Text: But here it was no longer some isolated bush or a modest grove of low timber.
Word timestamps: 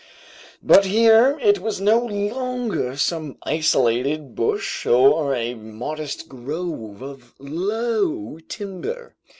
But 0.63 0.85
here 0.85 1.37
it 1.43 1.59
was 1.59 1.79
no 1.79 1.99
longer 1.99 2.97
some 2.97 3.37
isolated 3.43 4.33
bush 4.33 4.83
or 4.87 5.35
a 5.35 5.53
modest 5.53 6.27
grove 6.27 7.03
of 7.03 7.35
low 7.39 8.39
timber. 8.47 9.13